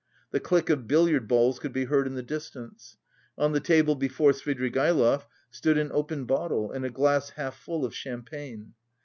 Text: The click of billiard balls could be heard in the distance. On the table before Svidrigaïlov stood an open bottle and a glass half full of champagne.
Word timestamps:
The 0.31 0.39
click 0.39 0.71
of 0.71 0.87
billiard 0.87 1.27
balls 1.27 1.59
could 1.59 1.73
be 1.73 1.85
heard 1.85 2.07
in 2.07 2.15
the 2.15 2.23
distance. 2.23 2.97
On 3.37 3.51
the 3.51 3.59
table 3.59 3.93
before 3.93 4.31
Svidrigaïlov 4.31 5.25
stood 5.51 5.77
an 5.77 5.91
open 5.93 6.25
bottle 6.25 6.71
and 6.71 6.83
a 6.83 6.89
glass 6.89 7.29
half 7.29 7.55
full 7.55 7.85
of 7.85 7.93
champagne. 7.95 8.73